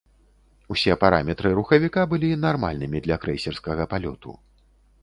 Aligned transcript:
Усе 0.75 0.95
параметры 1.03 1.51
рухавіка 1.59 2.07
былі 2.15 2.33
нармальнымі 2.47 3.05
для 3.05 3.21
крэйсерскага 3.27 3.83
палёту. 3.95 4.31